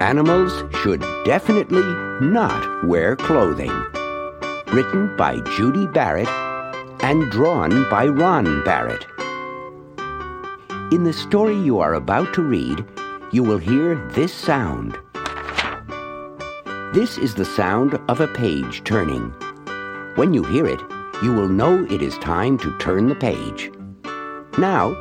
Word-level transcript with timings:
Animals 0.00 0.64
should 0.80 1.04
definitely 1.26 1.82
not 2.22 2.86
wear 2.86 3.16
clothing. 3.16 3.70
Written 4.72 5.14
by 5.14 5.40
Judy 5.56 5.86
Barrett 5.86 6.28
and 7.02 7.30
drawn 7.30 7.86
by 7.90 8.06
Ron 8.06 8.64
Barrett. 8.64 9.06
In 10.90 11.04
the 11.04 11.12
story 11.12 11.54
you 11.54 11.80
are 11.80 11.94
about 11.94 12.32
to 12.32 12.42
read, 12.42 12.82
you 13.30 13.42
will 13.42 13.58
hear 13.58 13.94
this 14.12 14.32
sound. 14.32 14.98
This 16.94 17.18
is 17.18 17.34
the 17.34 17.44
sound 17.44 18.00
of 18.08 18.22
a 18.22 18.28
page 18.28 18.82
turning. 18.84 19.34
When 20.16 20.32
you 20.32 20.44
hear 20.44 20.66
it, 20.66 20.80
you 21.22 21.34
will 21.34 21.48
know 21.48 21.84
it 21.90 22.00
is 22.00 22.16
time 22.18 22.56
to 22.60 22.78
turn 22.78 23.08
the 23.08 23.14
page. 23.14 23.70
Now, 24.56 24.94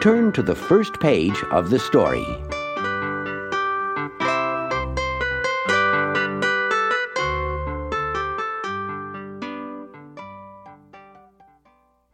turn 0.00 0.32
to 0.32 0.42
the 0.42 0.56
first 0.56 0.98
page 0.98 1.40
of 1.52 1.70
the 1.70 1.78
story. 1.78 2.26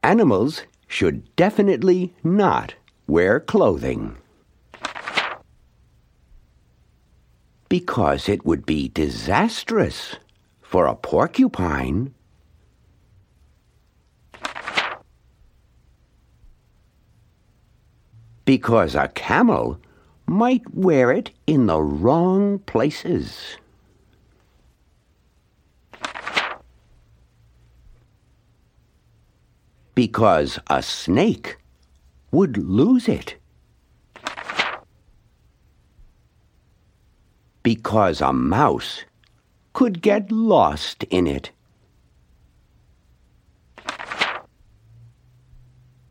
Animals 0.03 0.63
should 0.89 1.37
definitely 1.37 2.15
not 2.25 2.75
wear 3.07 3.39
clothing. 3.39 4.17
Because 7.69 8.27
it 8.27 8.47
would 8.47 8.65
be 8.65 8.89
disastrous 8.89 10.17
for 10.63 10.87
a 10.87 10.95
porcupine. 10.95 12.15
Because 18.47 18.95
a 18.95 19.09
camel 19.09 19.79
might 20.27 20.75
wear 20.75 21.13
it 21.13 21.31
in 21.47 21.67
the 21.67 21.83
wrong 21.83 22.59
places. 22.61 23.59
Because 29.95 30.59
a 30.69 30.83
snake 30.83 31.57
would 32.31 32.57
lose 32.57 33.09
it. 33.09 33.37
Because 37.63 38.21
a 38.21 38.33
mouse 38.33 39.05
could 39.73 40.01
get 40.03 40.31
lost 40.33 41.05
in 41.05 41.27
it. 41.27 41.51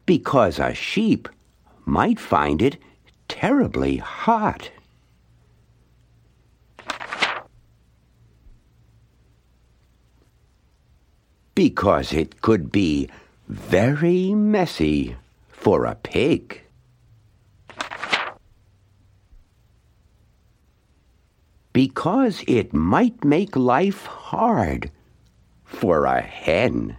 Because 0.06 0.60
a 0.60 0.74
sheep 0.74 1.30
might 1.86 2.20
find 2.20 2.62
it 2.62 2.78
terribly 3.28 3.98
hot. 3.98 4.72
Because 11.56 12.14
it 12.14 12.42
could 12.42 12.72
be 12.72 13.10
very 13.50 14.36
messy 14.36 15.16
for 15.50 15.86
a 15.86 15.96
pig. 15.96 16.62
Because 21.74 22.44
it 22.48 22.74
might 22.74 23.24
make 23.24 23.56
life 23.56 24.06
hard 24.06 24.92
for 25.66 26.06
a 26.06 26.22
hen. 26.22 26.98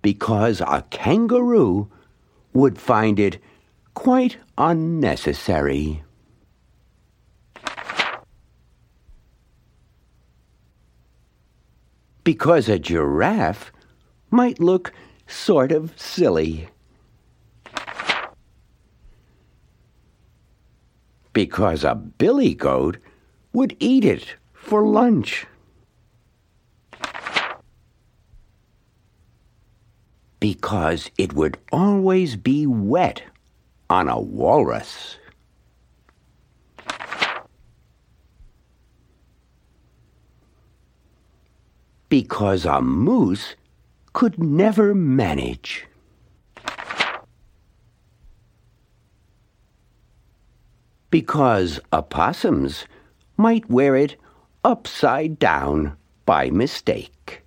Because 0.00 0.60
a 0.60 0.84
kangaroo 0.90 1.88
would 2.52 2.78
find 2.78 3.20
it 3.20 3.38
quite 3.94 4.38
unnecessary. 4.58 6.02
Because 12.24 12.68
a 12.68 12.78
giraffe 12.78 13.72
might 14.30 14.60
look 14.60 14.92
sort 15.26 15.72
of 15.72 15.92
silly. 15.98 16.68
Because 21.32 21.84
a 21.84 21.94
billy 21.94 22.54
goat 22.54 22.98
would 23.52 23.76
eat 23.80 24.04
it 24.04 24.36
for 24.52 24.86
lunch. 24.86 25.46
Because 30.40 31.10
it 31.16 31.32
would 31.32 31.56
always 31.70 32.36
be 32.36 32.66
wet 32.66 33.22
on 33.88 34.08
a 34.08 34.20
walrus. 34.20 35.16
Because 42.12 42.66
a 42.66 42.82
moose 42.82 43.56
could 44.12 44.38
never 44.38 44.94
manage. 44.94 45.86
Because 51.08 51.80
opossums 51.90 52.84
might 53.38 53.70
wear 53.70 53.96
it 53.96 54.16
upside 54.62 55.38
down 55.38 55.96
by 56.26 56.50
mistake. 56.50 57.40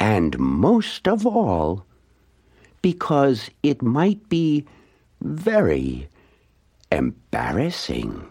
And 0.00 0.36
most 0.36 1.06
of 1.06 1.24
all, 1.24 1.86
because 2.82 3.50
it 3.62 3.82
might 3.82 4.28
be 4.28 4.66
very 5.20 6.08
embarrassing. 6.90 8.26